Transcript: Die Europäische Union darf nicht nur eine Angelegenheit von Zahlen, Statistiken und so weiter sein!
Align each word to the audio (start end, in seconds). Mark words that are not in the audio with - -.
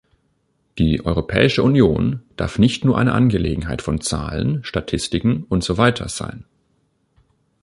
Die 0.79 1.05
Europäische 1.05 1.61
Union 1.61 2.23
darf 2.35 2.57
nicht 2.57 2.83
nur 2.83 2.97
eine 2.97 3.13
Angelegenheit 3.13 3.83
von 3.83 4.01
Zahlen, 4.01 4.63
Statistiken 4.63 5.43
und 5.43 5.63
so 5.63 5.77
weiter 5.77 6.09
sein! 6.09 6.43